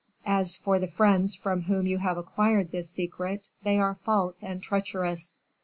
[0.25, 4.59] As for the friends from whom you have acquired this secret, they are false and
[4.59, 5.37] treacherous.